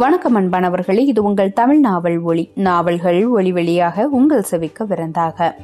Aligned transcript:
வணக்கம் 0.00 0.36
அன்பானவர்களே 0.36 0.98
இது 0.98 1.22
உங்கள் 1.22 1.52
தமிழ் 1.52 1.78
நாவல் 1.78 2.20
ஒளி 2.20 2.50
நாவல்கள் 2.54 3.26
ஒளி 3.26 3.52
வெளியாக 3.52 4.04
உங்கள் 4.04 4.44
செவிக்க 4.50 4.84
விருந்தாக. 4.86 5.56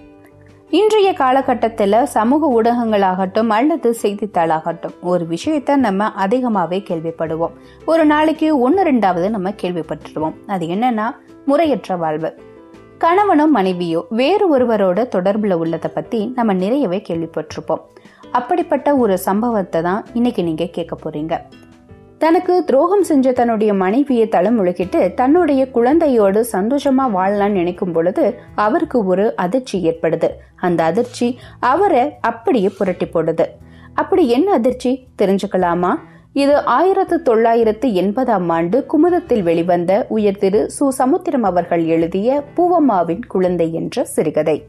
இன்றைய 0.71 1.13
காலகட்டத்தில் 1.13 2.05
சமூக 2.05 2.51
ஊடகங்களாகட்டும் 2.57 3.49
அல்லது 3.49 3.97
செய்தித்தாளாகட்டும் 4.03 4.97
ஒரு 5.01 5.27
விஷயத்த 5.31 5.77
நம்ம 5.77 6.11
அதிகமாகவே 6.13 6.83
கேள்விப்படுவோம். 6.89 7.51
ஒரு 7.87 8.05
நாளைக்கு 8.05 8.59
ஒன்று 8.59 8.93
ரெண்டாவது 8.93 9.29
நம்ம 9.29 9.53
கேள்விப்பட்டுருவோம். 9.63 10.35
அது 10.47 10.67
என்னன்னா 10.67 11.11
முறையற்ற 11.47 11.97
வாழ்வு. 11.97 12.33
கணவனும் 12.99 13.51
மனைவியோ 13.51 14.07
வேறு 14.11 14.59
ஒருவரோட 14.59 15.09
தொடர்பில் 15.17 15.53
உள்ளதை 15.53 15.91
பற்றி 15.95 16.33
நம்ம 16.35 16.53
நிறையவே 16.53 17.03
கேள்விப்பட்டிருப்போம். 17.09 17.81
அப்படிப்பட்ட 18.33 18.97
ஒரு 18.97 19.19
சம்பவத்தை 19.19 19.83
தான் 19.83 20.07
இன்னைக்கு 20.13 20.45
நீங்கள் 20.45 20.71
கேட்க 20.71 20.97
போறீங்க. 21.05 21.35
தனக்கு 22.19 22.65
துரோகம் 22.65 23.03
செஞ்ச 23.03 23.33
தன்னுடைய 23.33 23.75
மனைவியை 23.75 24.29
தளமுழுக்கிட்டு 24.29 25.15
தன்னுடைய 25.15 25.69
குழந்தையோடு 25.75 26.45
சந்தோஷமா 26.53 27.09
வாழலாம்னு 27.15 27.51
நினைக்கும் 27.51 27.93
பொழுது 27.93 28.39
அவருக்கு 28.55 29.07
ஒரு 29.07 29.37
அதிர்ச்சி 29.37 29.91
ஏற்படுது. 29.91 30.29
அந்த 30.57 30.85
அதிர்ச்சி 30.85 31.39
அவரை 31.61 32.13
அப்படியே 32.21 32.69
புரட்டி 32.69 33.07
போடுது. 33.07 33.45
அப்படி 33.95 34.29
என்ன 34.29 34.53
அதிர்ச்சி? 34.53 35.07
தெரிஞ்சுக்கலாமா? 35.23 35.95
இது 36.33 36.65
ஆயிரத்து 36.65 37.23
தொள்ளாயிரத்து 37.23 37.95
எண்பதாம் 37.95 38.49
ஆண்டு 38.49 38.87
குமுதத்தில் 38.87 39.43
வெளிவந்த 39.43 40.07
உயர் 40.09 40.39
திரு 40.39 40.71
சு. 40.81 40.89
சமுத்திரம் 40.89 41.43
அவர்கள் 41.43 41.85
எழுதிய 41.85 42.43
பூவம்மாவின் 42.57 43.21
குழந்தை 43.29 43.75
என்ற 43.75 44.05
சிறுகதை. 44.05 44.65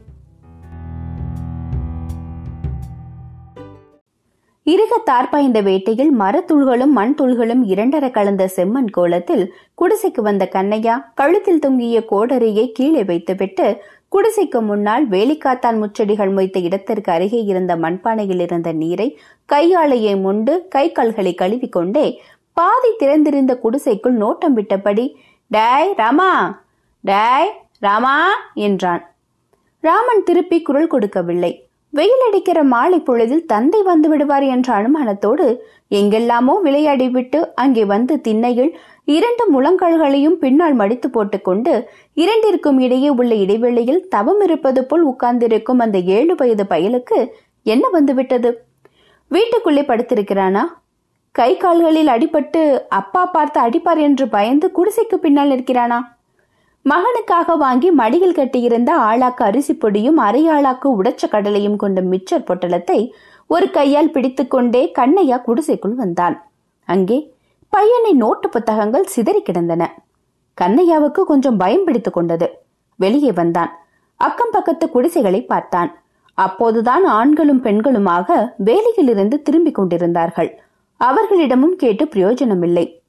இருக 4.68 4.98
தார்பாய்ந்த 5.04 5.62
வேட்டையில் 5.62 6.10
மரத்துள்களும் 6.18 6.92
மண் 6.92 7.14
துள்களும் 7.14 7.64
இரண்டர 7.64 8.10
கலந்த 8.10 8.50
செம்மண் 8.56 8.90
கோலத்தில் 8.90 9.54
குடிசைக்கு 9.74 10.20
வந்த 10.20 10.48
கண்ணையா 10.52 11.04
கழுத்தில் 11.14 11.58
தொங்கிய 11.58 12.00
கோடரியை 12.10 12.72
கீழே 12.72 13.04
வைத்துவிட்டு 13.04 13.82
குடிசைக்கு 14.08 14.60
முன்னால் 14.60 15.08
வேலிக்காத்தான் 15.08 15.78
முச்செடிகள் 15.78 16.32
மொய்த்த 16.32 16.58
இடத்திற்கு 16.58 17.12
அருகே 17.12 17.44
இருந்த 17.44 17.76
மண்பானையில் 17.76 18.40
இருந்த 18.40 18.72
நீரை 18.72 19.18
கையாளையை 19.46 20.14
முண்டு 20.16 20.68
கை 20.68 20.92
கால்களை 20.92 21.34
கழுவிக்கொண்டே 21.34 22.18
பாதி 22.52 22.96
திறந்திருந்த 22.96 23.54
குடிசைக்குள் 23.54 24.16
நோட்டம் 24.16 24.56
விட்டபடி 24.56 25.14
டேய் 25.50 25.94
ராமா! 25.96 26.60
டேய் 27.04 27.50
ராமா! 27.80 28.16
என்றான். 28.54 29.02
ராமன் 29.80 30.22
திருப்பி 30.22 30.62
குரல் 30.62 30.86
கொடுக்கவில்லை. 30.86 31.67
வெயில் 31.92 32.22
அடிக்கிற 32.26 32.64
மாலை 32.64 32.98
பொழுதில் 33.00 33.46
தந்தை 33.46 33.82
வந்து 33.82 34.08
விடுவார் 34.08 34.44
என்ற 34.44 34.68
அனுமானத்தோடு 34.74 35.46
எங்கெல்லாமோ 35.90 36.54
விளையாடிவிட்டு 36.64 37.38
அங்கே 37.54 37.84
வந்து 37.84 38.20
திண்ணையில் 38.20 38.72
இரண்டு 39.04 39.44
முழங்கால்களையும் 39.52 40.36
பின்னால் 40.36 40.74
மடித்து 40.74 41.08
போட்டுக்கொண்டு 41.10 41.72
இரண்டிற்கும் 42.16 42.78
இடையே 42.78 43.08
உள்ள 43.08 43.34
இடைவெளியில் 43.34 44.02
தவம் 44.08 44.40
இருப்பது 44.40 44.82
போல் 44.84 45.02
உட்கார்ந்திருக்கும் 45.02 45.78
அந்த 45.78 45.98
ஏழு 45.98 46.34
வயது 46.34 46.64
பயலுக்கு 46.64 47.18
என்ன 47.66 47.84
வந்துவிட்டது? 47.88 48.50
வீட்டுக்குள்ளே 49.30 49.82
படுத்திருக்கிறானா? 49.82 50.64
கை 51.34 51.50
கால்களில் 51.56 52.08
அடிபட்டு 52.08 52.62
அப்பா 52.88 53.26
பார்த்து 53.26 53.58
அடிப்பார் 53.60 54.00
என்று 54.00 54.28
பயந்து 54.28 54.68
குடிசைக்கு 54.78 55.14
பின்னால் 55.14 55.52
நிற்கிறானா? 55.54 55.98
மகனுக்காக 56.84 57.56
வாங்கி 57.56 57.90
மடியில் 57.90 58.34
கட்டியிருந்த 58.34 58.90
ஆளாக்கு 58.96 59.42
அரிசி 59.44 59.74
பொடியும் 59.74 60.16
அரை 60.16 60.48
ஆளாக்கு 60.48 60.88
உடைச்ச 61.02 61.28
கடலையும் 61.28 61.76
கொண்ட 61.76 62.00
மிச்சர் 62.00 62.46
பொட்டலத்தை 62.46 63.10
ஒரு 63.46 63.70
கையால் 63.70 64.10
பிடித்துக்கொண்டே 64.10 64.92
கண்ணையா 64.98 65.42
குடிசைக்குள் 65.42 65.94
வந்தான். 65.94 66.50
அங்கே 66.84 67.34
பையனை 67.68 68.12
நோட்டு 68.12 68.48
புத்தகங்கள் 68.48 69.04
சிதறி 69.04 69.42
கிடந்தன. 69.42 70.04
கண்ணையாவுக்கு 70.60 71.22
கொஞ்சம் 71.22 71.56
பயம் 71.56 71.84
பிடித்து 71.84 72.10
கொண்டது. 72.10 72.48
வெளியே 72.96 73.32
வந்தான். 73.32 73.72
அக்கம் 74.16 74.50
பக்கத்து 74.50 74.90
குடிசைகளை 74.90 75.46
பார்த்தான். 75.46 76.02
அப்போதுதான் 76.34 77.04
ஆண்களும் 77.04 77.62
பெண்களுமாக 77.62 78.54
வேலையிலிருந்து 78.64 79.42
திரும்பிக் 79.42 79.74
கொண்டிருந்தார்கள். 79.74 80.58
அவர்களிடமும் 80.96 81.76
கேட்டு 81.76 82.08
பிரயோஜனமில்லை. 82.08 83.02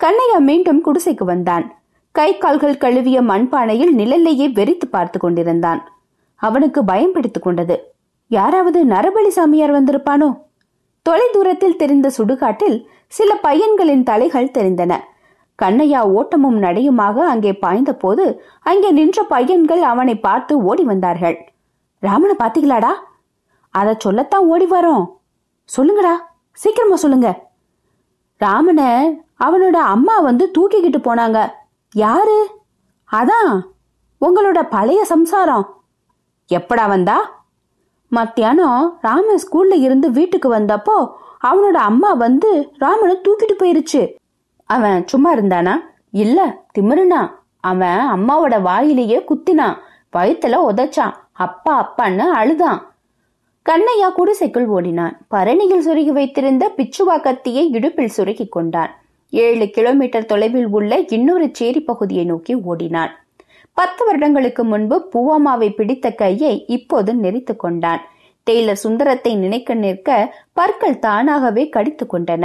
கண்ணையா 0.00 0.38
மீண்டும் 0.38 0.84
குடிசைக்கு 0.84 1.24
வந்தான். 1.24 1.81
கை 2.12 2.38
கால்கள் 2.38 2.76
கழுவிய 2.76 3.22
மண்பானையில் 3.22 3.92
நிழலையே 3.92 4.46
வெறித்து 4.48 4.86
பார்த்து 4.90 5.18
கொண்டிருந்தான். 5.18 5.80
அவனுக்கு 6.34 6.84
பயம் 6.84 7.12
பிடித்துக் 7.12 7.42
கொண்டது. 7.42 7.94
யாராவது 8.28 8.84
நரபலி 8.84 9.28
சாமியார் 9.28 9.72
வந்திருப்பானோ? 9.72 10.28
தொலை 11.02 11.28
தூரத்தில் 11.32 11.76
தெரிந்த 11.76 12.10
சுடுகாட்டில் 12.16 12.76
சில 13.08 13.38
பையன்களின் 13.42 14.02
தலைகள் 14.02 14.52
தெரிந்தன. 14.58 14.92
கண்ணையா 15.62 16.00
ஓட்டமும் 16.18 16.58
நடையுமாக 16.62 17.16
அங்கே 17.32 17.52
பாய்ந்த 17.52 17.94
போது 17.94 18.42
அங்கே 18.62 18.90
நின்ற 18.90 19.22
பையன்கள் 19.22 19.82
அவனை 19.82 20.14
பார்த்து 20.18 20.62
ஓடி 20.62 20.82
வந்தார்கள். 20.82 21.36
ராமனை 21.98 22.36
பாத்தீங்களாடா 22.38 22.92
அதை 23.70 23.94
சொல்லத்தான் 23.98 24.44
ஓடி 24.44 24.66
வரோம். 24.66 25.04
சொல்லுங்கடா 25.76 26.14
சீக்கிரமா 26.52 26.96
சொல்லுங்க. 26.96 27.28
ராமனை 28.36 28.88
அவனோட 29.44 29.76
அம்மா 29.94 30.20
வந்து 30.20 30.50
தூக்கிக்கிட்டு 30.58 31.00
போனாங்க. 31.08 31.38
யாரு? 31.92 32.60
அதான் 33.12 33.62
உங்களோட 34.20 34.68
பழைய 34.70 35.04
சம்சாரம். 35.04 35.82
எப்படா 36.54 36.88
வந்தா? 36.88 37.44
மத்தியானம் 38.08 38.98
ராமன் 39.00 39.40
ஸ்கூல்ல 39.46 39.74
இருந்து 39.74 40.10
வீட்டுக்கு 40.10 40.52
வந்தப்போ 40.52 41.12
அவனோட 41.44 41.70
அம்மா 41.70 42.12
வந்து 42.12 42.72
ராமனை 42.78 43.20
தூக்கிட்டு 43.20 43.62
போயிருச்சு. 43.62 44.14
அவன் 44.64 45.06
சும்மா 45.06 45.34
இருந்தானா? 45.34 45.80
இல்ல 46.10 46.64
திமிருனா. 46.78 47.30
அவன் 47.60 47.98
அம்மாவோட 47.98 48.62
வாயிலேயே 48.62 49.24
குத்தினான். 49.24 49.76
வயிற்றுல 50.16 50.56
உதைச்சான். 50.68 51.12
அப்பா 51.32 51.92
அப்பான்னு 51.92 52.18
அழுதான். 52.18 52.94
கண்ணையா 53.70 54.12
குடிசைக்குள் 54.12 54.66
ஓடினான். 54.66 55.18
பரணியில் 55.30 55.86
சொருகி 55.86 56.08
வைத்திருந்த 56.08 56.72
பிச்சுவா 56.76 57.20
கத்தியை 57.20 57.70
இடுப்பில் 57.70 58.08
சுருக்கி 58.08 58.48
கொண்டான். 58.48 59.01
ஏழு 59.32 59.66
கிலோமீட்டர் 59.70 60.26
தொலைவில் 60.26 60.66
உள்ள 60.66 60.98
இன்னொரு 61.08 61.48
சேரி 61.52 61.80
பகுதியை 61.80 62.24
நோக்கி 62.24 62.54
ஓடினான் 62.54 63.12
பத்து 63.74 64.04
வருடங்களுக்கு 64.04 64.64
முன்பு 64.64 64.96
பூவாமாவை 65.12 65.68
பிடித்த 65.74 66.06
கையை 66.10 66.54
இப்போது 66.66 67.10
நெறித்து 67.14 67.54
கொண்டான். 67.56 68.02
டெய்லர் 68.50 68.82
சுந்தரத்தை 68.84 69.34
நினைக்க 69.34 69.74
நிற்க 69.74 70.34
பற்கள் 70.52 70.98
தானாகவே 70.98 71.68
கடித்து 71.68 72.06
கொண்டன. 72.06 72.44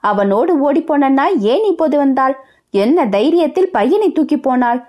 அவனோடு 0.00 0.52
ஓடிப்போன 0.66 1.08
நாய் 1.08 1.36
ஏன் 1.42 1.64
இப்போது 1.64 1.96
வந்தாள்? 1.96 2.34
என்ன 2.70 3.06
தைரியத்தில் 3.06 3.72
பையனை 3.72 4.12
தூக்கி 4.12 4.38
போனாள்? 4.38 4.80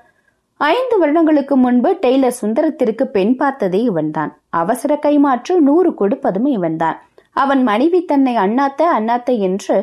ஐந்து 0.60 0.96
வருடங்களுக்கு 0.98 1.56
முன்பு 1.58 1.90
டெய்லர் 2.02 2.40
சுந்தரத்திற்கு 2.42 3.04
பெண் 3.04 3.36
பார்த்ததே 3.36 3.82
இவன்தான். 3.82 4.32
அவசர 4.50 5.00
கைமாற்று 5.02 5.56
நூறு 5.60 5.92
கொடுப்பதும் 6.00 6.46
இவன்தான். 6.46 6.98
அவன் 7.32 7.64
மனைவி 7.64 8.00
தன்னை 8.06 8.36
அண்ணாத்த 8.36 8.82
அண்ணாத்த 8.98 9.32
என்று 9.40 9.76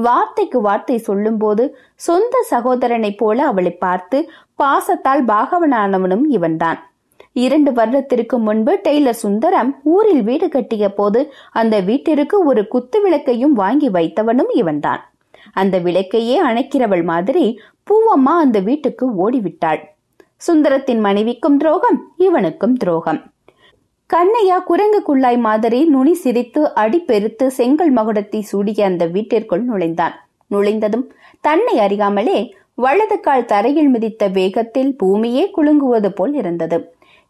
வார்த்தைக்கு 0.00 0.60
வார்த்தை 0.60 0.98
சொல்லும்போது 0.98 1.64
சொந்த 2.06 2.34
சகோதரனைப் 2.50 3.16
போல 3.16 3.46
அவளை 3.46 3.72
பார்த்து 3.76 4.18
பாசத்தால் 4.62 5.22
பாகவனானவனும் 5.26 6.24
இவன்தான். 6.28 6.80
இரண்டு 7.32 7.70
வருடத்திற்கு 7.72 8.38
முன்பு 8.38 8.72
டெய்லர் 8.88 9.20
சுந்தரம் 9.24 9.70
ஊரில் 9.82 10.22
வீடு 10.22 10.48
கட்டிய 10.48 10.84
போது 10.92 11.20
அந்த 11.50 11.80
வீட்டிற்கு 11.80 12.44
ஒரு 12.44 12.62
குத்து 12.68 13.00
விளக்கையும் 13.00 13.52
வாங்கி 13.52 13.88
வைத்தவனும் 13.90 14.50
இவன்தான். 14.54 15.02
அந்த 15.52 15.78
விளக்கையே 15.78 16.36
அணைக்கிறவள் 16.48 17.04
மாதிரி 17.04 17.46
பூவம்மா 17.90 18.34
அந்த 18.44 18.58
வீட்டுக்கு 18.60 19.06
ஓடிவிட்டாள். 19.22 19.80
சுந்தரத்தின் 20.46 21.00
மனைவிக்கும் 21.00 21.56
துரோகம் 21.56 21.98
இவனுக்கும் 22.16 22.74
துரோகம். 22.74 23.20
கண்ணையா 24.10 24.56
குரங்கு 24.68 25.00
குள்ளாய் 25.06 25.36
மாதிரி 25.44 25.80
நுனி 25.90 26.12
சிரித்து 26.22 26.60
அடிப்பெருத்து 26.82 27.44
செங்கல் 27.58 27.92
மகுடத்தை 27.98 28.40
சூடிய 28.50 28.86
அந்த 28.86 29.04
வீட்டிற்குள் 29.06 29.62
நுழைந்தான். 29.68 30.14
நுழைந்ததும் 30.50 31.04
தன்னை 31.40 31.74
அறியாமலே 31.78 32.38
வலது 32.74 33.16
கால் 33.20 33.46
தரையில் 33.52 33.90
மிதித்த 33.94 34.22
வேகத்தில் 34.38 34.90
பூமியே 34.96 35.44
குலுங்குவது 35.56 36.10
போல் 36.18 36.34
இருந்தது. 36.34 36.78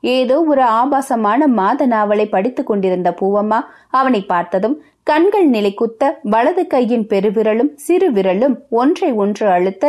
ஏதோ 0.03 0.37
ஒரு 0.53 0.65
ஆபாசமான 0.81 1.49
மாத 1.59 1.87
நாவலை 1.87 2.27
படித்துக் 2.29 2.71
கொண்டிருந்த 2.71 3.11
பூவம்மா 3.21 3.61
அவனை 4.01 4.23
பார்த்ததும் 4.33 4.77
கண்கள் 5.03 5.49
நிலை 5.55 5.75
குத்த 5.75 6.13
வலது 6.33 6.65
கையின் 6.67 7.07
பெருவிரலும் 7.13 7.73
சிறு 7.87 8.11
விரலும் 8.17 8.57
ஒன்றை 8.83 9.11
ஒன்று 9.23 9.47
அழுத்த 9.57 9.85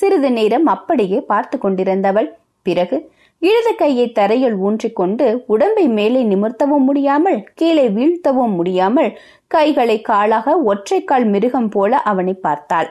சிறிது 0.00 0.30
நேரம் 0.38 0.66
அப்படியே 0.66 1.20
பார்த்து 1.32 1.58
கொண்டிருந்தவள். 1.58 2.30
பிறகு 2.66 2.96
இடது 3.44 3.72
கையை 3.74 4.06
தரையில் 4.12 4.56
ஊன்றிக்கொண்டு 4.56 5.26
உடம்பை 5.46 5.86
மேலே 5.88 6.20
நிமிர்த்தவும் 6.22 6.84
முடியாமல் 6.88 7.40
கீழே 7.54 7.86
வீழ்த்தவும் 7.88 8.54
முடியாமல் 8.58 9.10
கைகளை 9.46 9.96
காலாக 10.00 10.56
ஒற்றைக்கால் 10.70 11.26
மிருகம் 11.30 11.68
போல 11.68 12.00
அவனை 12.02 12.34
பார்த்தாள். 12.46 12.88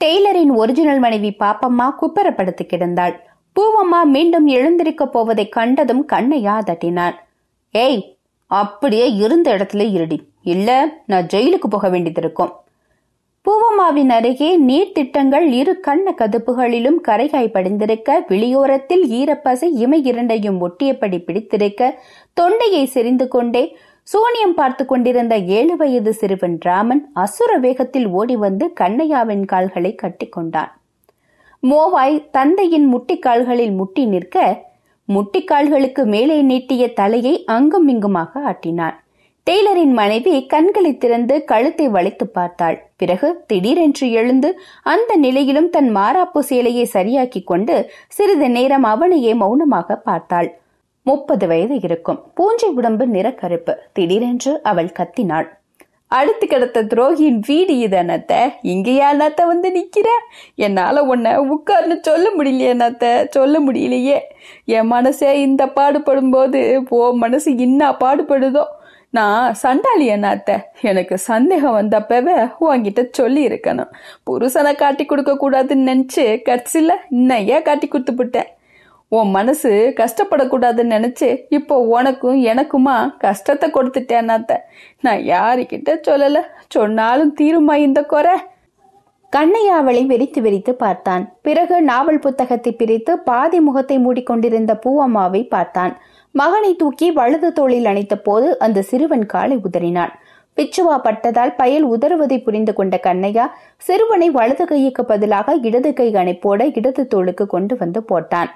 டெய்லரின் 0.00 0.52
ஒரிஜினல் 0.54 0.98
மனைவி 0.98 1.30
பாப்பம்மா 1.38 1.86
குப்பரப்படுத்து 2.00 2.64
கிடந்தாள். 2.66 3.14
பூவம்மா 3.56 4.00
மீண்டும் 4.04 4.48
எழுந்திருக்கப் 4.48 5.12
போவதை 5.16 5.46
கண்டதும் 5.48 6.04
கண்ணையா 6.12 6.56
தட்டினான். 6.68 7.16
ஏய் 7.74 8.00
அப்படியே 8.50 9.06
இருந்த 9.14 9.48
இடத்துல 9.56 9.84
இருடி. 9.92 10.18
இல்ல 10.42 10.68
நான் 11.06 11.28
ஜெயிலுக்கு 11.32 11.68
போக 11.70 11.88
வேண்டியது 11.88 12.20
இருக்கும். 12.20 12.52
பூவமாவின் 13.46 14.08
அருகே 14.08 14.58
நீர்த்திட்டங்கள் 14.58 15.46
இரு 15.50 15.80
கண்ண 15.80 16.14
கதுப்புகளிலும் 16.18 16.98
கரைகாய் 17.08 17.50
படிந்திருக்க 17.50 18.24
வெளியோரத்தில் 18.28 19.02
ஈரப்பசை 19.10 19.68
இமை 19.74 20.02
இரண்டையும் 20.02 20.60
ஒட்டியபடி 20.60 21.18
பிடித்திருக்க 21.24 21.98
தொண்டையை 22.34 22.84
செறிந்து 22.86 23.28
கொண்டே 23.28 23.76
சூனியம் 24.02 24.54
பார்த்து 24.54 24.86
கொண்டிருந்த 24.86 25.36
ஏழு 25.38 25.76
வயது 25.76 26.12
சிறுவன் 26.14 26.58
ராமன் 26.60 27.10
அசுர 27.12 27.58
வேகத்தில் 27.58 28.08
ஓடி 28.08 28.36
வந்து 28.36 28.72
கண்ணையாவின் 28.72 29.44
கால்களை 29.44 29.94
கட்டிக்கொண்டான் 30.02 30.72
மோவாய் 31.62 32.28
தந்தையின் 32.30 32.94
முட்டிக்கால்களில் 32.94 33.74
முட்டி 33.74 34.06
நிற்க 34.06 34.64
முட்டிக்கால்களுக்கு 35.08 36.04
மேலே 36.06 36.42
நீட்டிய 36.42 36.92
தலையை 36.92 37.44
அங்கும் 37.44 37.88
இங்குமாக 37.88 38.40
ஆட்டினான். 38.44 39.01
டெய்லரின் 39.46 39.92
மனைவி 39.92 40.46
கண்களை 40.46 40.90
திறந்து 40.96 41.44
கழுத்தை 41.44 41.88
வளைத்து 41.88 42.26
பார்த்தாள். 42.26 42.76
பிறகு 42.96 43.28
திடீரென்று 43.46 44.10
எழுந்து 44.10 44.48
அந்த 44.82 45.16
நிலையிலும் 45.16 45.70
தன் 45.70 45.96
மாறாப்பு 45.96 46.38
சேலையை 46.38 46.84
சரியாக்கிக் 46.92 47.46
கொண்டு 47.46 47.90
சிறிது 48.08 48.48
நேரம் 48.50 48.82
அவனையே 48.82 49.32
மௌனமாக 49.34 49.96
பார்த்தாள். 49.96 50.48
முப்பது 51.06 51.46
வயது 51.46 51.80
இருக்கும். 51.80 52.20
பூஞ்சை 52.34 52.68
உடம்பு 52.68 53.06
நிறக்கருப்பு. 53.06 53.74
திடீரென்று 53.92 54.52
அவள் 54.62 54.90
கத்தினாள். 54.98 55.48
அடுத்து 56.08 56.46
கிடத்த 56.46 56.84
துரோகியின் 56.92 57.40
வீடு 57.46 57.78
இது 57.78 57.98
இங்கேயா 58.62 59.06
அண்ணாத்த 59.12 59.46
வந்து 59.46 59.68
நிக்கிற? 59.78 60.08
என்னால 60.54 61.02
உன்னை 61.02 61.32
உட்கார்னு 61.54 61.96
சொல்ல 62.00 62.26
முடியலையே 62.38 62.68
அண்ணாத்த. 62.74 63.26
சொல்ல 63.28 63.60
முடியலையே. 63.60 64.18
என் 64.64 64.86
மனசே 64.86 65.32
இந்த 65.40 65.66
பாடுபடும் 65.66 66.30
போது 66.30 66.60
ஓ 66.90 67.10
மனசு 67.24 67.50
இன்னா 67.56 67.88
பாடுபடுதோ 67.96 68.64
நான் 69.14 69.54
சண்டாளி 69.54 70.06
அண்ணாத்த 70.12 70.50
எனக்கு 70.80 71.16
சந்தேகம் 71.30 71.76
வந்தப்பவே 71.78 72.36
உன்கிட்ட 72.66 73.00
சொல்லி 73.10 73.42
இருக்கணும் 73.48 73.90
புருஷனை 74.24 74.72
காட்டி 74.74 75.04
கொடுக்க 75.04 75.32
கூடாதுன்னு 75.34 75.88
நினைச்சு 75.90 76.24
கட்சியில 76.48 76.92
இன்னையா 77.18 77.58
காட்டி 77.62 77.88
கொடுத்துப்புட்டேன் 77.88 78.50
உன் 79.12 79.30
மனசு 79.30 79.70
கஷ்டப்படக்கூடாதுன்னு 79.96 80.94
நினைச்சு 80.96 81.28
இப்போ 81.48 81.76
உனக்கும் 81.96 82.38
எனக்குமா 82.52 82.96
கஷ்டத்தை 83.18 83.66
கொடுத்துட்டேன்னாத்த 83.70 84.56
நான் 85.00 85.20
யாருக்கிட்ட 85.24 85.98
சொல்லல? 86.08 86.40
சொன்னாலும் 86.68 87.34
தீருமா 87.40 87.74
இந்த 87.86 88.02
குறை? 88.04 88.34
கண்ணையா 89.32 89.74
அவளை 89.80 90.02
வெறித்து 90.06 90.40
வெறித்து 90.40 90.72
பார்த்தான். 90.74 91.22
பிறகு 91.42 91.76
நாவல் 91.82 92.18
புத்தகத்தை 92.18 92.72
பிரித்து 92.72 93.12
பாதி 93.28 93.60
முகத்தை 93.60 93.98
மூடிக்கொண்டிருந்த 93.98 94.72
பூவம்மாவை 94.84 95.42
பார்த்தான். 95.48 95.94
மகனை 96.34 96.76
தூக்கி 96.76 97.10
வலது 97.10 97.52
தோளில் 97.52 97.84
அணைத்த 97.84 98.18
போது 98.18 98.58
அந்த 98.58 98.82
சிறுவன் 98.82 99.26
காலை 99.26 99.56
உதறினான். 99.56 100.12
பிச்சுவா 100.56 100.98
பட்டதால் 100.98 101.54
பயல் 101.54 101.86
உதறுவதை 101.90 102.42
புரிந்து 102.42 102.72
கொண்ட 102.72 103.00
கண்ணையா 103.02 103.46
சிறுவனை 103.78 104.30
வலது 104.30 104.64
கையுக்கு 104.64 105.02
பதிலாக 105.02 105.54
இடது 105.62 105.92
கை 105.92 106.12
அணைப்போட 106.12 106.76
இடது 106.76 107.06
தோளுக்கு 107.06 107.46
கொண்டு 107.46 107.76
வந்து 107.76 108.02
போட்டான். 108.08 108.50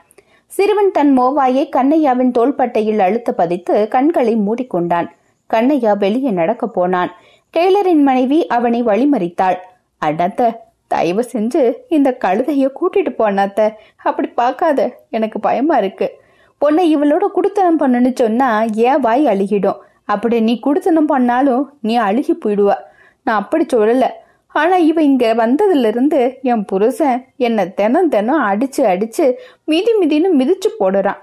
சிறுவன் 0.47 0.91
தன் 0.91 1.19
மோவாயை 1.19 1.65
கண்ணையாவின் 1.77 2.31
தோள்பட்டையில் 2.31 2.99
அழுத்த 2.99 3.33
பதித்து 3.33 3.89
கண்களை 3.89 4.37
மூடிக்கொண்டான். 4.37 5.09
கண்ணையா 5.55 5.99
வெளியே 5.99 6.31
நடக்க 6.31 6.67
போனான். 6.67 7.11
டெய்லரின் 7.57 8.03
மனைவி 8.03 8.47
அவனை 8.47 8.83
வழிமறித்தாள். 8.83 9.59
அடத்த 10.05 10.55
தயவு 10.89 11.25
செஞ்சு 11.33 11.73
இந்த 11.89 12.17
கழுதைய 12.25 12.67
கூட்டிட்டு 12.81 13.13
போனாத்த 13.19 13.75
அப்படி 13.97 14.29
பார்க்காத. 14.29 14.81
எனக்கு 15.11 15.41
பயமா 15.41 15.77
இருக்கு. 15.77 16.09
பொண்ணை 16.61 16.85
இவளோட 16.97 17.25
குடுத்தனம் 17.35 17.81
பண்ணுன்னு 17.81 18.13
சொன்னா 18.15 18.63
ஏன் 18.75 19.01
வாய் 19.01 19.27
அழுகிடும். 19.27 19.81
அப்படி 20.05 20.41
நீ 20.41 20.61
குடுத்தனம் 20.67 21.11
பண்ணாலும் 21.13 21.79
நீ 21.81 21.97
அழுகி 21.97 22.35
போயிடுவ. 22.35 22.75
நான் 23.23 23.41
அப்படி 23.43 23.67
சொல்லல. 23.75 24.07
ஆனா 24.47 24.77
இவ 24.77 25.03
இங்க 25.03 25.35
வந்ததுலேருந்து 25.35 26.43
என் 26.43 26.65
புருஷன் 26.65 27.25
என்னை 27.37 27.75
தினம் 27.75 28.09
தினம் 28.09 28.43
அடிச்சு 28.43 28.83
அடிச்சு 28.93 29.33
மிதி 29.65 29.93
மிதின்னு 30.01 30.29
மிதிச்சு 30.39 30.69
போடுறான். 30.81 31.21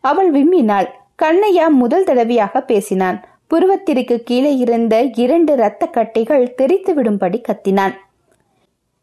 அவள் 0.00 0.30
விம்மினாள். 0.30 0.88
கண்ணையா 1.22 1.68
முதல் 1.68 2.04
தடவையாக 2.04 2.62
பேசினான். 2.62 3.24
புருவத்திற்கு 3.50 4.16
கீழே 4.18 4.56
இருந்த 4.56 5.02
இரண்டு 5.02 5.52
இரத்த 5.52 5.88
கட்டிகள் 5.92 6.54
தெரித்து 6.54 6.94
விடும்படி 6.94 7.40
கத்தினான். 7.40 7.94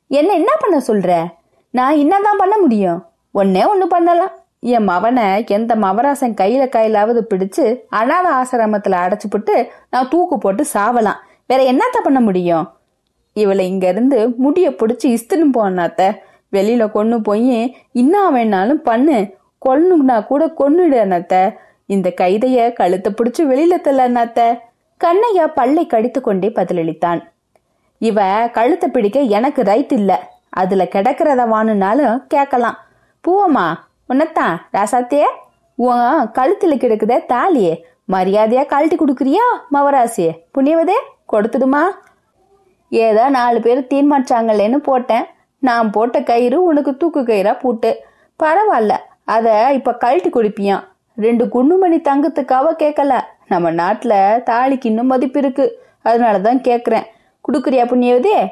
என்ன 0.07 0.33
என்ன 0.33 0.51
பண்ண 0.59 0.77
சொல்ற? 0.87 1.25
நான் 1.69 1.95
என்னதான் 1.95 2.37
பண்ண 2.37 2.57
முடியும்? 2.57 2.99
ஒன்னே 3.33 3.67
ஒன்று 3.67 3.87
பண்ணலாம். 3.87 4.31
என் 4.63 4.87
மவனை 4.87 5.47
எந்த 5.47 5.75
மவராசன் 5.75 6.35
கையில 6.41 6.63
கையிலாவது 6.75 7.21
பிடிச்சு 7.29 7.63
அனாத 7.91 8.27
ஆசிரமத்துல 8.33 8.97
அடைச்சுப்புட்டு 9.03 9.67
நான் 9.89 10.09
தூக்கு 10.09 10.37
போட்டு 10.37 10.65
சாவலாம். 10.73 11.19
வேற 11.47 11.71
என்னத்த 11.71 11.97
பண்ண 12.03 12.19
முடியும்? 12.19 12.71
இவளை 13.33 13.67
இங்க 13.67 13.87
இருந்து 13.87 14.29
முடிய 14.29 14.69
பிடிச்சி 14.69 15.17
இஸ்துன்னு 15.17 15.49
போனாத்த. 15.53 16.17
வெளியில 16.51 16.91
கொண்டு 16.91 17.21
போய் 17.21 17.75
இன்னா 17.91 18.33
வேணாலும் 18.33 18.83
பண்ணு. 18.89 19.33
கொல்லுனா 19.65 20.25
கூட 20.25 20.45
கொன்னுடு 20.45 20.97
அண்ணாத்த 21.03 21.55
இந்த 21.85 22.13
கைதைய 22.21 22.73
கழுத்தை 22.73 23.13
பிடிச்சு 23.13 23.41
வெளியில 23.41 23.81
தள்ள 23.81 24.09
அண்ணாத்த 24.09 24.59
கண்ணையா 24.99 25.45
பல்லை 25.53 25.85
கடித்து 25.85 26.21
கொண்டே 26.21 26.47
பதிலளித்தான். 26.47 27.21
இவ 27.97 28.47
கழுத்தை 28.47 28.89
பிடிக்க 28.89 29.19
எனக்கு 29.19 29.61
ரைட் 29.61 29.91
இல்ல. 29.91 30.29
அதுல 30.49 30.83
கிடக்கிறத 30.83 31.43
வாணுனாலும் 31.53 32.17
கேட்கலாம். 32.27 32.77
பூவம்மா 33.27 33.67
உன்னத்தான் 34.13 34.55
ராசாத்தியே? 34.73 35.27
உன் 35.75 36.29
கழுத்துல 36.37 36.75
கிடக்குதே 36.77 37.17
தாலியே. 37.33 37.73
மரியாதையா 38.11 38.65
கழட்டி 38.65 38.95
கொடுக்குறியா 38.95 39.45
மவராசியே? 39.73 40.31
புண்ணியவதே 40.57 40.97
கொடுத்துடுமா? 41.33 41.83
ஏதோ 42.89 43.29
நாலு 43.29 43.61
பேர் 43.61 43.87
தீர்மானிச்சாங்களேன்னு 43.93 44.75
போட்டேன். 44.75 45.25
நான் 45.59 45.89
போட்ட 45.89 46.23
கயிறு 46.23 46.63
உனக்கு 46.63 46.97
தூக்கு 46.97 47.21
கயிறா 47.21 47.59
பூட்டு. 47.59 48.03
பரவாயில்ல 48.43 48.97
அத 49.25 49.71
இப்ப 49.73 49.95
கழட்டி 49.95 50.29
கொடுப்பியான் 50.29 50.83
ரெண்டு 51.15 51.45
குண்டுமணி 51.45 51.99
தங்கத்துக்காக 52.01 52.73
கேட்கல 52.79 53.19
நம்ம 53.47 53.71
நாட்டுல 53.71 54.13
தாலிக்கு 54.49 54.85
இன்னும் 54.85 55.07
மதிப்பு 55.07 55.39
இருக்கு 55.39 55.65
அதனாலதான் 56.05 56.59
கேக்குறேன். 56.67 57.05
குடுக்குறியா 57.45 57.85
புண்ணியவதே? 57.91 58.47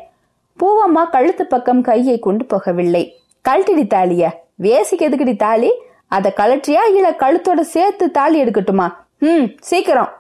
பூவம்மா 0.60 1.10
கழுத்து 1.10 1.46
பக்கம் 1.46 1.82
கையை 1.82 2.20
கொண்டு 2.20 2.46
போகவில்லை. 2.46 3.04
கழட்டிடி 3.50 3.86
தாலியா. 3.96 4.30
வேசிக்கு 4.62 5.06
எதுக்குடி 5.08 5.36
தாலி? 5.36 5.72
அதை 6.08 6.32
கழற்றியா 6.36 6.84
இல்ல 6.96 7.10
கழுத்தோட 7.12 7.60
சேர்த்து 7.60 8.12
தாலி 8.12 8.44
எடுக்கட்டுமா? 8.44 8.88
ம் 9.20 9.46
சீக்கிரம். 9.60 10.14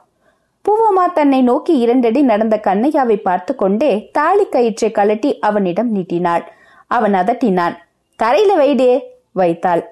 பூவம்மா 0.65 1.13
தன்னை 1.13 1.41
நோக்கி 1.41 1.77
இரண்டடி 1.77 2.21
நடந்த 2.21 2.59
கண்ணையாவை 2.63 3.15
பார்த்து 3.21 3.55
கொண்டே 3.55 4.09
தாலி 4.11 4.45
கயிற்றை 4.45 4.91
கழட்டி 4.91 5.39
அவனிடம் 5.39 5.91
நீட்டினாள். 5.95 6.43
அவன் 6.87 7.13
அதட்டினான் 7.13 7.75
தரையில 8.23 8.51
வைடே 8.57 8.99
வைத்தாள். 9.31 9.83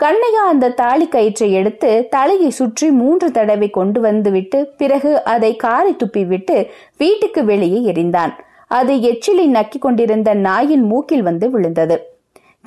கண்ணையா 0.00 0.42
அந்த 0.46 0.68
தாலி 0.68 1.06
கயிற்றை 1.08 1.52
எடுத்து 1.52 2.06
தலையை 2.10 2.50
சுற்றி 2.50 2.90
மூன்று 2.90 3.30
தடவை 3.30 3.70
கொண்டு 3.70 4.00
வந்து 4.00 4.30
விட்டு 4.30 4.58
பிறகு 4.76 5.24
அதை 5.24 5.56
காரை 5.56 5.92
துப்பி 5.92 6.26
விட்டு 6.26 6.70
வீட்டுக்கு 6.96 7.44
வெளியே 7.44 7.92
எறிந்தான். 7.92 8.32
அது 8.66 8.94
எச்சிலை 8.96 9.46
நக்கிக் 9.48 9.78
கொண்டிருந்த 9.78 10.34
நாயின் 10.34 10.82
மூக்கில் 10.82 11.22
வந்து 11.22 11.50
விழுந்தது. 11.50 12.15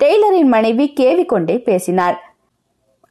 டெய்லரின் 0.00 0.50
மனைவி 0.54 0.84
கேவிக்கொண்டே 0.98 1.54
பேசினாள். 1.68 2.16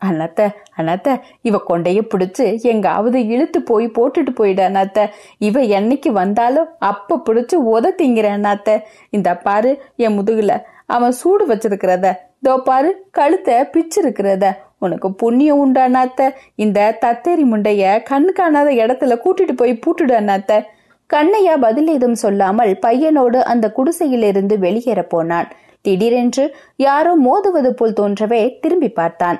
அண்ணத்த 0.01 0.41
அண்ணத்த 0.79 1.07
இவ 1.47 1.57
கொண்டைய 1.69 1.99
பிடிச்சு 2.11 2.45
எங்காவது 2.71 3.19
இழுத்து 3.33 3.59
போய் 3.69 3.87
போட்டுட்டு 3.97 4.31
போயிட 4.37 4.61
அண்ணாத்த. 4.67 4.99
இவ 5.47 5.59
என்னைக்கு 5.77 6.11
வந்தாலும் 6.19 6.69
அப்ப 6.91 7.19
பிடிச்சு 7.27 7.55
உத 7.73 7.93
திங்கிற 7.99 8.29
அண்ணாத்த. 8.37 8.77
இந்த 9.17 9.29
பாரு 9.45 9.71
என் 10.05 10.17
முதுகுல 10.17 10.55
அவன் 10.95 11.15
சூடு 11.21 11.45
வச்சிருக்கிறத. 11.51 12.07
இதோ 12.41 12.55
பாரு 12.69 12.89
கழுத்தை 13.19 13.57
பிச்சிருக்கிறத. 13.75 14.45
உனக்கு 14.85 15.07
புண்ணியம் 15.21 15.61
உண்டு 15.63 15.79
அண்ணாத்த. 15.87 16.31
இந்த 16.65 16.89
தத்தேரி 17.05 17.45
முண்டைய 17.51 17.83
கண்ணு 18.09 18.33
காணாத 18.39 18.69
இடத்துல 18.81 19.15
கூட்டிட்டு 19.25 19.55
போய் 19.61 19.81
பூட்டுடு 19.85 20.15
அண்ணாத்த. 20.21 20.61
கண்ணையா 21.09 21.53
பதில் 21.65 21.89
ஏதும் 21.93 22.19
சொல்லாமல் 22.23 22.73
பையனோடு 22.85 23.39
அந்த 23.53 23.65
குடிசையிலிருந்து 23.77 24.55
வெளியேற 24.65 25.01
போனான். 25.13 25.49
திடீரென்று 25.81 26.55
யாரோ 26.75 27.11
மோதுவது 27.25 27.69
போல் 27.69 27.97
தோன்றவே 27.99 28.59
திரும்பி 28.59 28.89
பார்த்தான். 28.89 29.39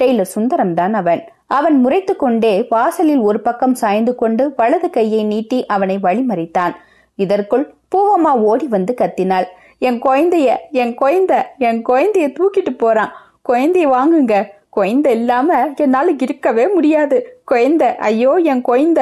டெய்லர் 0.00 0.34
சுந்தரம் 0.34 0.74
தான் 0.74 0.94
அவன். 0.94 1.22
அவன் 1.46 1.76
முறைத்து 1.80 2.16
கொண்டே 2.16 2.66
வாசலில் 2.70 3.18
ஒரு 3.18 3.40
பக்கம் 3.40 3.74
சாய்ந்து 3.74 4.14
கொண்டு 4.14 4.54
வலது 4.56 4.90
கையை 4.90 5.22
நீட்டி 5.24 5.66
அவனை 5.66 5.96
வழிமறித்தான். 6.02 6.74
இதற்குள் 7.14 7.64
பூவம்மா 7.94 8.32
ஓடி 8.50 8.66
வந்து 8.66 8.94
கத்தினாள். 9.00 9.46
என் 9.78 9.98
குழந்தைய 10.02 10.56
என் 10.72 10.94
குழந்த 11.00 11.32
என் 11.58 11.80
குழந்தைய 11.88 12.26
தூக்கிட்டு 12.38 12.72
போறான். 12.76 13.12
குழந்தைய 13.48 13.86
வாங்குங்க. 13.96 14.34
குழந்தை 14.70 15.12
இல்லாம 15.12 15.74
என்னால 15.76 16.10
இருக்கவே 16.20 16.68
முடியாது. 16.68 17.16
குழந்த 17.50 17.84
ஐயோ 17.96 18.32
என் 18.52 18.62
குழந்த. 18.68 19.00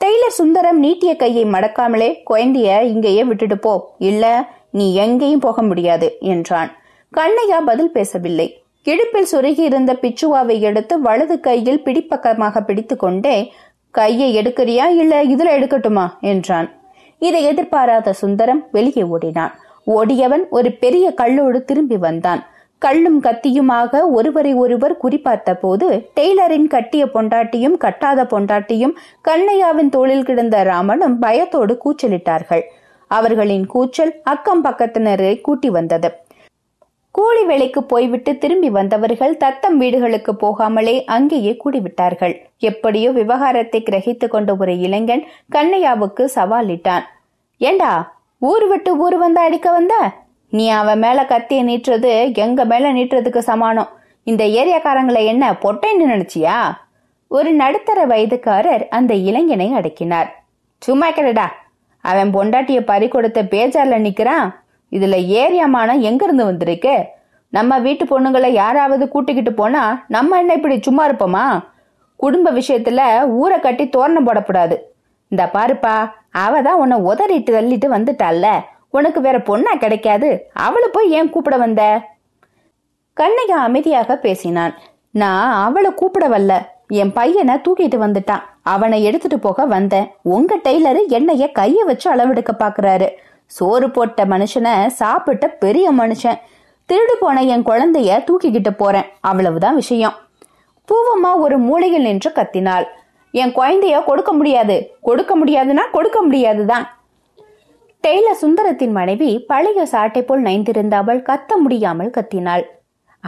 டெய்லர் 0.00 0.38
சுந்தரம் 0.40 0.78
நீட்டிய 0.78 1.16
கையை 1.16 1.44
மடக்காமலே 1.44 2.08
குழந்தைய 2.30 2.82
இங்கேயே 2.92 3.24
விட்டுட்டு 3.24 3.58
போ. 3.58 3.74
இல்ல 3.98 4.24
நீ 4.76 4.86
எங்கேயும் 4.94 5.44
போக 5.46 5.62
முடியாது 5.62 6.08
என்றான். 6.20 6.70
கண்ணையா 7.12 7.58
பதில் 7.64 7.92
பேசவில்லை. 7.92 8.46
இடுப்பில் 8.84 9.30
சுருகி 9.32 9.62
இருந்த 9.62 9.92
பிச்சுவாவை 9.92 10.56
எடுத்து 10.60 10.94
வலது 11.00 11.36
கையில் 11.40 11.82
பிடிப்பக்கமாக 11.84 12.60
பிடித்து 12.60 12.96
கொண்டே 12.96 13.36
கையை 13.90 14.28
எடுக்கிறியா? 14.36 14.84
இல்ல 15.02 15.22
இதுல 15.24 15.48
எடுக்கட்டுமா? 15.58 16.06
என்றான். 16.20 16.68
இதை 17.18 17.42
எதிர்பாராத 17.42 18.12
சுந்தரம் 18.12 18.62
வெளியே 18.72 19.02
ஓடினான். 19.02 19.54
ஓடியவன் 19.84 20.44
ஒரு 20.50 20.70
பெரிய 20.72 21.14
கல்லோடு 21.16 21.58
திரும்பி 21.64 21.96
வந்தான். 21.96 22.42
கல்லும் 22.78 23.20
கத்தியுமாக 23.22 24.00
ஒருவரை 24.12 24.54
ஒருவர் 24.54 24.96
குறிப்பார்த்த 25.04 25.52
போது 25.60 25.86
டெய்லரின் 26.20 26.66
கட்டிய 26.66 27.04
பொண்டாட்டியும் 27.04 27.76
கட்டாத 27.84 28.24
பொண்டாட்டியும் 28.32 28.94
கண்ணையாவின் 29.28 29.88
தோளில் 29.88 30.24
கிடந்த 30.24 30.62
ராமனும் 30.62 31.16
பயத்தோடு 31.18 31.74
கூச்சலிட்டார்கள். 31.84 32.64
அவர்களின் 33.10 33.66
கூச்சல் 33.66 34.14
அக்கம் 34.22 34.64
பக்கத்தினரை 34.64 35.40
கூட்டி 35.40 35.70
வந்தது. 35.70 36.08
கூலி 37.10 37.44
வேலைக்கு 37.44 37.84
போய்விட்டு 37.84 38.38
திரும்பி 38.38 38.70
வந்தவர்கள் 38.70 39.36
தத்தம் 39.36 39.76
வீடுகளுக்கு 39.78 40.34
போகாமலே 40.34 41.04
அங்கேயே 41.04 41.52
கூடிவிட்டார்கள். 41.64 42.34
எப்படியோ 42.58 43.10
விவகாரத்தை 43.10 43.82
கிரகித்துக் 43.82 44.34
கொண்ட 44.34 44.56
ஒரு 44.56 44.78
இளைஞன் 44.78 45.24
கண்ணையாவுக்கு 45.54 46.24
சவாலிட்டான் 46.34 47.04
ஏண்டா 47.58 47.92
ஊர் 48.38 48.66
விட்டு 48.66 48.96
ஊர் 48.96 49.16
வந்து 49.16 49.40
அடிக்க 49.40 49.70
வந்த? 49.70 49.94
நீ 50.50 50.68
அவன் 50.68 50.98
மேல 50.98 51.22
கத்திய 51.22 51.60
நீட்டுறது 51.68 52.34
எங்க 52.34 52.64
மேல 52.64 52.92
நீட்டுறதுக்கு 52.92 53.38
சமானம்? 53.38 53.88
இந்த 54.22 54.44
ஏரியாக்காரங்களை 54.44 55.24
என்ன 55.24 55.52
பொட்டைன்னு 55.52 56.04
நினைச்சியா? 56.12 56.58
ஒரு 57.28 57.52
நடுத்தர 57.52 58.06
வயதுக்காரர் 58.06 58.84
அந்த 58.88 59.14
இளைஞனை 59.14 59.68
அடக்கினார். 59.72 60.28
சும்மா 60.78 61.10
கிடடா 61.10 61.46
அவன் 62.10 62.30
பொண்டாட்டிய 62.34 62.80
பறி 62.80 63.08
கொடுத்த 63.08 63.42
பேச்சார்ல 63.42 63.96
நிக்கிறான். 64.06 64.48
இதுல 64.90 65.16
ஏரியாமானம் 65.38 66.04
எங்க 66.08 66.24
இருந்து 66.24 66.44
வந்திருக்கு? 66.44 66.94
நம்ம 67.48 67.78
வீட்டு 67.78 68.04
பொண்ணுங்களை 68.04 68.50
யாராவது 68.50 69.04
கூட்டிக்கிட்டு 69.08 69.52
போனா 69.52 69.82
நம்ம 70.08 70.38
என்ன 70.38 70.52
இப்படி 70.52 70.76
சும்மா 70.82 71.04
இருப்போமா? 71.08 71.46
குடும்ப 72.16 72.50
விஷயத்துல 72.50 73.00
ஊரை 73.40 73.58
கட்டி 73.60 73.84
தோரணம் 73.88 74.26
போடக்கூடாது. 74.26 74.76
இந்த 75.28 75.44
பாருப்பா 75.54 75.94
அவ 76.44 76.62
தான் 76.62 76.80
உன்னை 76.82 76.98
உதறிட்டு 77.10 77.52
தள்ளிட்டு 77.56 77.88
வந்துட்டால 77.96 78.46
உனக்கு 78.90 79.20
வேற 79.20 79.38
பொண்ணா 79.38 79.72
கிடைக்காது. 79.78 80.28
அவளை 80.66 80.88
போய் 80.92 81.10
ஏன் 81.10 81.30
கூப்பிட 81.30 81.56
வந்த? 81.56 81.82
கண்ணையா 83.20 83.58
அமைதியாக 83.68 84.16
பேசினான். 84.16 84.74
நான் 85.10 85.52
அவளை 85.64 85.90
கூப்பிட 85.94 86.26
வரல. 86.28 86.54
என் 86.88 87.12
பையனை 87.12 87.54
தூக்கிட்டு 87.54 87.98
வந்துட்டான். 88.04 88.42
அவனை 88.62 89.04
எடுத்துட்டு 89.04 89.38
போக 89.38 89.64
வந்தேன். 89.64 90.10
உங்க 90.22 90.56
டெய்லரு 90.64 91.06
என்னைய 91.08 91.50
கைய 91.58 91.84
வச்சு 91.84 92.14
அளவெடுக்க 92.14 92.52
பாக்குறாரு. 92.58 93.08
சோறு 93.46 93.90
போட்ட 93.90 94.24
மனுஷனை 94.24 94.86
சாப்பிட்ட 94.86 95.48
பெரிய 95.48 95.92
மனுஷன். 95.92 96.38
திருடு 96.88 97.14
போன 97.20 97.42
என் 97.42 97.64
குழந்தைய 97.64 98.24
தூக்கிக்கிட்டு 98.26 98.70
போறேன். 98.76 99.04
அவ்வளவுதான் 99.20 99.74
விஷயம். 99.74 100.14
பூவம்மா 100.88 101.38
ஒரு 101.38 101.58
மூலையில் 101.58 102.02
நின்று 102.02 102.32
கத்தினாள். 102.34 102.84
என் 103.30 103.54
குழந்தைய 103.54 104.04
கொடுக்க 104.04 104.32
முடியாது. 104.32 104.96
கொடுக்க 105.02 105.38
முடியாதுன்னா 105.38 105.84
கொடுக்க 105.92 106.22
முடியாதுதான். 106.22 106.86
டெய்லர் 108.06 108.42
சுந்தரத்தின் 108.42 108.90
மனைவி 108.90 109.38
பழைய 109.38 109.86
சாட்டை 109.86 110.22
போல் 110.22 110.42
நைந்திருந்த 110.42 110.94
அவள் 110.94 111.22
கத்த 111.22 111.56
முடியாமல் 111.58 112.10
கத்தினாள். 112.10 112.62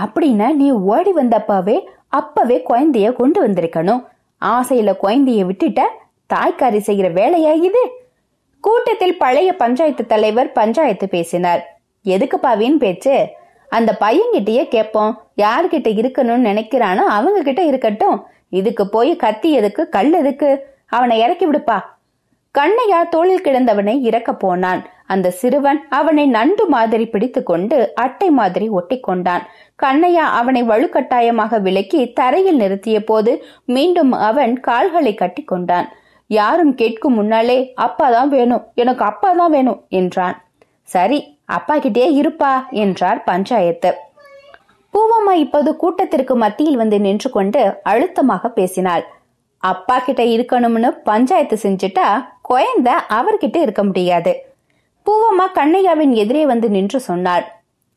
அப்படின்னா 0.05 0.55
நீ 0.55 0.71
ஓடி 0.71 1.13
வந்தப்பவே 1.13 1.85
அப்பவே 2.09 2.63
குழந்தைய 2.69 3.13
கொண்டு 3.13 3.49
வந்திருக்கணும். 3.49 4.07
ஆசையில 4.41 4.95
குழந்தைய 5.03 5.51
விட்டுட்ட 5.51 5.81
தாய்க்காரி 6.35 6.81
செய்யற 6.87 7.09
வேலையா 7.13 7.63
இது? 7.63 7.91
கூட்டத்தில் 8.61 9.19
பழைய 9.19 9.57
பஞ்சாயத்து 9.57 10.07
தலைவர் 10.07 10.53
பஞ்சாயத்து 10.53 11.09
பேசினார். 11.09 11.79
எதுக்குப்பா 12.05 12.57
வீண் 12.57 12.79
பேச்சு? 12.79 13.29
அந்த 13.69 13.97
பையன்கிட்டயே 14.01 14.69
கேட்போம் 14.69 15.23
யார்கிட்ட 15.37 15.89
இருக்கணும்னு 15.93 16.49
நினைக்கிறானோ 16.51 16.97
அவங்க 16.97 17.43
கிட்ட 17.43 17.63
இருக்கட்டும். 17.63 18.27
இதுக்கு 18.49 18.89
போய் 18.89 19.17
கத்தி 19.17 19.53
எதுக்கு? 19.53 19.89
கல் 19.89 20.13
எதுக்கு? 20.13 20.67
அவனை 20.87 21.19
இறக்கி 21.19 21.47
விடுப்பா. 21.47 21.83
கண்ணையா 22.59 23.09
தோளில் 23.11 23.43
கிடந்தவனை 23.43 24.01
இறக்க 24.01 24.35
போனான். 24.35 24.87
அந்த 25.15 25.33
சிறுவன் 25.41 25.81
அவனை 25.99 26.25
நண்டு 26.37 26.65
மாதிரி 26.75 27.05
பிடித்து 27.13 27.41
கொண்டு 27.43 27.79
அட்டை 28.05 28.29
மாதிரி 28.39 28.67
ஒட்டி 28.79 28.97
கொண்டான் 29.01 29.45
கண்ணையா 29.83 30.25
அவனை 30.39 30.63
வலுக்கட்டாயமாக 30.71 31.61
விலக்கி 31.67 32.01
தரையில் 32.21 32.61
நிறுத்திய 32.63 32.99
போது 33.11 33.33
மீண்டும் 33.77 34.13
அவன் 34.29 34.55
கால்களை 34.69 35.15
கட்டி 35.15 35.45
கொண்டான் 35.45 35.89
யாரும் 36.31 36.73
கேட்கும் 36.81 37.17
முன்னாலே 37.19 37.59
அப்பா 37.85 38.07
தான் 38.11 38.31
வேணும் 38.35 38.65
எனக்கு 38.75 39.03
அப்பா 39.11 39.29
தான் 39.33 39.53
வேணும் 39.57 39.79
என்றான். 40.01 40.37
சரி 40.89 41.19
அப்பா 41.57 41.75
கிட்டே 41.85 42.07
இருப்பா 42.21 42.51
என்றார் 42.83 43.21
பஞ்சாயத்து. 43.31 43.91
பூவம்மா 44.95 45.35
இப்போது 45.45 45.71
கூட்டத்திற்கு 45.77 46.35
மத்தியில் 46.43 46.81
வந்து 46.83 46.99
நின்று 47.07 47.31
கொண்டு 47.31 47.63
அழுத்தமாக 47.91 48.51
பேசினாள். 48.59 49.05
அப்பா 49.63 49.97
கிட்ட 49.99 50.23
இருக்கணும்னு 50.35 50.91
பஞ்சாயத்து 51.09 51.57
செஞ்சுட்டா 51.65 52.07
குழந்தை 52.51 52.95
அவர்கிட்ட 53.19 53.57
இருக்க 53.67 53.83
முடியாது. 53.89 54.33
பூவம்மா 55.09 55.47
கண்ணையாவின் 55.55 56.11
எதிரே 56.11 56.47
வந்து 56.47 56.71
நின்று 56.71 57.01
சொன்னாள் 57.01 57.45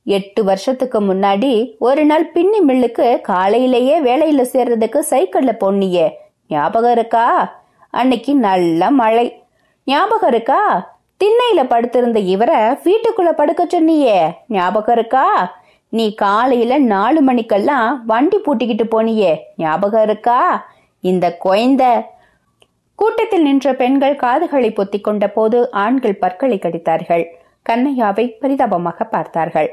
எட்டு 0.04 0.44
வருஷத்துக்கு 0.44 1.02
முன்னாடி 1.02 1.78
ஒரு 1.80 2.06
நாள் 2.06 2.26
பின்னி 2.26 2.60
மில்லுக்கு 2.60 3.22
காலையிலேயே 3.22 4.00
வேலையில 4.00 4.42
சேர்றதுக்கு 4.42 5.00
சைக்கிள்ல 5.10 5.52
பொன்னியே. 5.58 6.12
ஞாபகம் 6.48 6.92
இருக்கா? 6.92 7.56
அன்னைக்கு 7.90 8.36
நல்ல 8.36 8.92
மழை. 8.92 9.44
ஞாபகம் 9.86 10.30
இருக்கா? 10.30 10.62
திண்ணையில 11.24 11.64
படுத்திருந்த 11.68 12.20
இவரை 12.20 12.56
வீட்டுக்குள்ள 12.56 13.32
படுக்க 13.32 13.66
சொன்னியே. 13.66 14.32
ஞாபகம் 14.48 14.96
இருக்கா? 14.96 15.56
நீ 15.90 16.14
காலையில 16.14 16.78
நாலு 16.78 17.22
மணிக்கெல்லாம் 17.22 18.06
வண்டி 18.06 18.38
பூட்டிக்கிட்டு 18.38 18.86
போனியே. 18.92 19.38
ஞாபகம் 19.58 20.04
இருக்கா? 20.04 20.68
இந்த 21.00 21.38
குழந்தை 21.38 21.88
கூட்டத்தில் 23.02 23.42
நின்ற 23.42 23.74
பெண்கள் 23.74 24.16
காதுகளை 24.16 24.72
பொத்திக் 24.72 25.04
கொண்ட 25.04 25.28
போது 25.28 25.72
ஆண்கள் 25.72 26.16
பற்களை 26.16 26.60
கடித்தார்கள். 26.62 27.26
கண்ணையாவை 27.70 28.32
பரிதாபமாக 28.40 29.04
பார்த்தார்கள். 29.04 29.70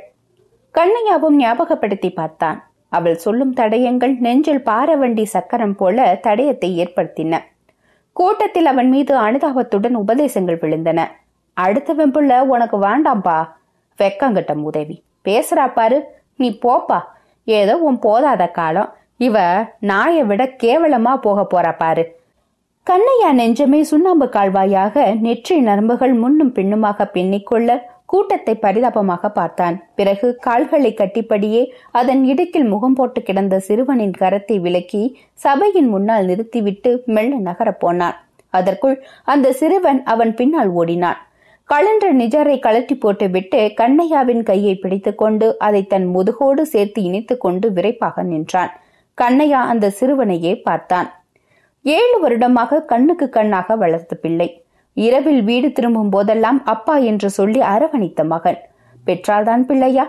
கண்ணையாவும் 0.74 1.30
ஞாபகப்படுத்தி 1.30 2.10
பார்த்தான். 2.10 2.70
அவள் 2.88 3.16
சொல்லும் 3.16 3.54
தடயங்கள் 3.54 4.16
நெஞ்சில் 4.18 4.62
பாரவண்டி 4.64 5.22
சக்கரம் 5.22 5.74
போல 5.74 6.18
தடயத்தை 6.22 6.86
ஏற்படுத்தின. 6.86 7.38
கூட்டத்தில் 8.12 8.66
அவன் 8.66 8.88
மீது 8.88 9.20
அனுதாபத்துடன் 9.20 9.94
உபதேசங்கள் 9.94 10.58
விழுந்தன. 10.58 11.06
அடுத்த 11.52 11.94
வெம்புள்ள 11.94 12.40
உனக்கு 12.40 12.80
வேண்டாம்பா. 12.82 13.48
வெக்கங்கிட்ட 13.98 14.52
உதவி. 14.52 15.02
பேசுறா 15.24 15.72
பாரு. 15.72 16.20
நீ 16.36 16.58
போப்பா. 16.62 17.00
ஏதோ 17.44 17.76
உன் 17.76 17.98
போதாத 17.98 18.50
காலம். 18.50 18.94
இவ 19.16 19.64
நாயை 19.80 20.24
விட 20.24 20.44
கேவலமா 20.44 21.16
போக 21.16 21.60
போறா 21.60 21.76
பாரு. 21.76 22.17
கண்ணையா 22.88 23.30
நெஞ்சமே 23.38 23.78
சுண்ணாம்பு 23.80 24.26
கால்வாயாக 24.26 25.16
நெற்றி 25.20 25.56
நரம்புகள் 25.60 26.12
முன்னும் 26.14 26.52
பின்னுமாக 26.52 27.06
பின்னிக்கொள்ள 27.14 27.70
கூட்டத்தை 28.06 28.54
பரிதாபமாக 28.54 29.28
பார்த்தான். 29.28 29.76
பிறகு 29.94 30.28
கால்களை 30.36 30.94
கட்டிப்படியே 30.94 31.62
அதன் 31.90 32.22
இடுக்கில் 32.24 32.68
முகம் 32.68 32.94
போட்டு 32.94 33.22
கிடந்த 33.22 33.58
சிறுவனின் 33.58 34.14
கரத்தை 34.18 34.56
விலக்கி 34.60 35.02
சபையின் 35.44 35.88
முன்னால் 35.88 36.24
நிறுத்திவிட்டு 36.24 36.92
மெல்ல 37.04 37.40
நகரப் 37.48 37.80
போனான். 37.80 38.16
அதற்குள் 38.54 38.96
அந்த 39.24 39.52
சிறுவன் 39.52 40.00
அவன் 40.04 40.34
பின்னால் 40.34 40.68
ஓடினான். 40.68 41.20
கலன்ற 41.68 42.06
நிஜரை 42.12 42.58
கழட்டி 42.58 42.94
போட்டுவிட்டு 42.94 43.62
கண்ணையாவின் 43.80 44.42
கையை 44.42 44.74
பிடித்துக்கொண்டு 44.74 45.48
அதை 45.58 45.86
தன் 45.86 46.08
முதுகோடு 46.16 46.66
சேர்த்து 46.66 47.02
இணைத்துக் 47.02 47.40
கொண்டு 47.40 47.68
விரைப்பாக 47.72 48.22
நின்றான். 48.22 48.72
கண்ணையா 49.18 49.62
அந்த 49.72 49.92
சிறுவனையே 50.00 50.54
பார்த்தான். 50.62 51.08
ஏழு 51.94 52.16
வருடமாக 52.20 52.80
கண்ணுக்கு 52.90 53.26
கண்ணாக 53.28 53.76
வளர்த்த 53.76 54.14
பிள்ளை. 54.22 54.48
இரவில் 54.96 55.42
வீடு 55.42 55.68
திரும்பும் 55.72 56.10
போதெல்லாம் 56.10 56.60
அப்பா 56.64 56.94
என்று 57.10 57.28
சொல்லி 57.30 57.60
அரவணைத்த 57.74 58.22
மகன். 58.24 58.60
பெற்றால்தான் 59.06 59.64
பிள்ளையா? 59.66 60.06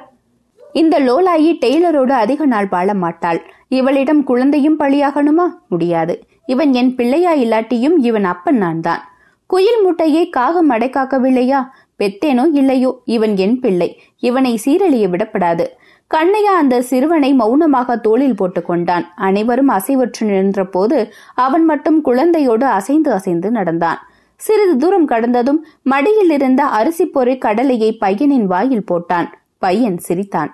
இந்த 0.73 0.95
லோலாயி 0.99 1.51
டெய்லரோடு 1.65 2.13
அதிக 2.23 2.45
நாள் 2.45 2.67
வாழ 2.69 2.89
மாட்டாள். 2.93 3.39
இவளிடம் 3.69 4.23
குழந்தையும் 4.23 4.79
பழியாகணுமா 4.79 5.45
முடியாது. 5.67 6.15
இவன் 6.45 6.73
என் 6.73 6.91
பிள்ளையா 6.95 7.33
இல்லாட்டியும் 7.43 7.97
இவன் 8.01 8.27
அப்பன் 8.33 8.59
நான் 8.63 8.81
தான் 8.87 9.03
குயில் 9.49 9.81
முட்டையை 9.83 10.23
காகம் 10.29 10.71
அடைக்காக்கவில்லையா 10.71 11.59
பெத்தேனோ 11.99 12.43
இல்லையோ? 12.53 12.91
இவன் 13.15 13.33
என் 13.37 13.57
பிள்ளை. 13.59 13.89
இவனை 14.19 14.51
சீரழிய 14.65 15.05
விடப்படாது. 15.13 15.65
கண்ணையா 16.13 16.53
அந்த 16.59 16.81
சிறுவனை 16.81 17.33
மௌனமாக 17.33 17.97
தோளில் 17.97 18.37
போட்டுக்கொண்டான். 18.39 19.03
அனைவரும் 19.15 19.69
அசைவற்று 19.69 20.23
நின்ற 20.23 20.63
போது 20.65 20.97
அவன் 21.35 21.65
மட்டும் 21.65 21.99
குழந்தையோடு 22.05 22.65
அசைந்து 22.77 23.11
அசைந்து 23.11 23.51
நடந்தான். 23.51 23.99
சிறிது 24.35 24.77
தூரம் 24.77 25.05
கடந்ததும் 25.05 25.59
மடியில் 25.83 26.29
இருந்த 26.29 26.63
அரிசி 26.63 27.05
பொறி 27.05 27.37
கடலையை 27.37 27.97
பையனின் 28.01 28.45
வாயில் 28.45 28.87
போட்டான். 28.91 29.29
பையன் 29.57 29.97
சிரித்தான். 29.97 30.51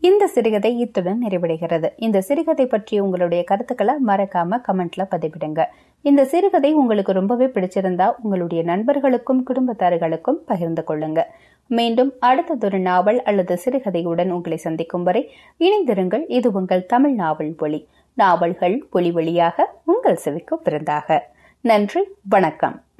இந்த 0.00 0.26
சிறுகதை 0.26 0.78
இத்துடன் 0.78 1.20
நிறைவடைகிறது. 1.26 1.88
இந்த 1.96 2.20
சிறுகதை 2.20 2.66
பற்றி 2.66 3.00
உங்களுடைய 3.00 3.44
கருத்துக்களை 3.44 3.94
மறக்காம 4.06 4.58
கமெண்ட்ல 4.68 5.02
பதிவிடுங்க. 5.10 5.60
இந்த 6.02 6.24
சிறுகதை 6.24 6.72
உங்களுக்கு 6.72 7.12
ரொம்பவே 7.12 7.46
பிடிச்சிருந்தா 7.46 8.08
உங்களுடைய 8.22 8.62
நண்பர்களுக்கும் 8.62 9.44
குடும்பத்தார்களுக்கும் 9.50 10.40
பகிர்ந்து 10.46 10.84
கொள்ளுங்க. 10.88 11.22
மீண்டும் 11.66 12.12
அடுத்ததொரு 12.20 12.78
நாவல் 12.78 13.22
அல்லது 13.22 13.60
சிறுகதையுடன் 13.64 14.30
உங்களை 14.30 14.56
சந்திக்கும் 14.56 15.02
வரை 15.02 15.32
இணைந்திருங்கள். 15.58 16.24
இது 16.28 16.52
உங்கள் 16.52 16.86
தமிழ் 16.86 17.14
நாவல் 17.14 17.54
ஒளி 17.58 17.88
நாவல்கள் 18.14 18.88
ஒளி 18.90 19.10
வழியாக 19.10 19.76
உங்கள் 19.84 20.16
செவிக்கு 20.16 20.60
பிறந்தாக 20.64 21.18
நன்றி 21.60 22.04
வணக்கம். 22.28 22.82